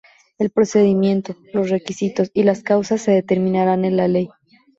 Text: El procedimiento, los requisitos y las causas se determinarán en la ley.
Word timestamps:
El 0.39 0.49
procedimiento, 0.49 1.35
los 1.53 1.69
requisitos 1.69 2.31
y 2.33 2.41
las 2.41 2.63
causas 2.63 3.03
se 3.03 3.11
determinarán 3.11 3.85
en 3.85 3.97
la 3.97 4.07
ley. 4.07 4.29